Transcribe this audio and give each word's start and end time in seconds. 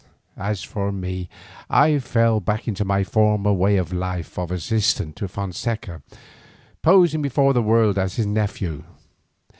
As 0.39 0.63
for 0.63 0.91
me 0.91 1.29
I 1.69 1.99
fell 1.99 2.39
back 2.39 2.67
into 2.67 2.83
my 2.83 3.03
former 3.03 3.53
way 3.53 3.77
of 3.77 3.93
life 3.93 4.39
of 4.39 4.49
assistant 4.49 5.15
to 5.17 5.27
Fonseca, 5.27 6.01
posing 6.81 7.21
before 7.21 7.53
the 7.53 7.61
world 7.61 7.99
as 7.99 8.15
his 8.15 8.25
nephew. 8.25 8.83